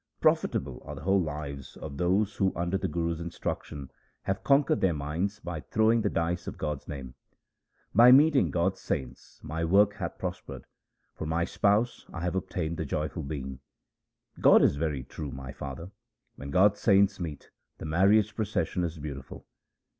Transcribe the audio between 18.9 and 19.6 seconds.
beautiful.